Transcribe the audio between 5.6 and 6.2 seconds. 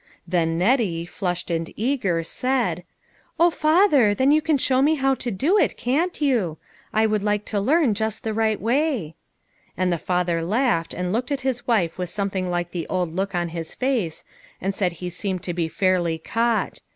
can't